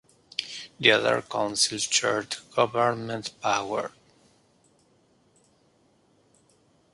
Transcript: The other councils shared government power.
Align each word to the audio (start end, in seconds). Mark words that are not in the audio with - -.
The 0.79 0.89
other 0.93 1.21
councils 1.21 1.83
shared 1.83 2.35
government 2.55 3.39
power. 3.39 3.91